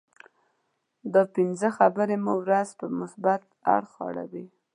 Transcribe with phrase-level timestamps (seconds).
[1.13, 3.41] دا پنځه خبرې مو ورځ په مثبت
[3.75, 4.45] اړخ اړوي.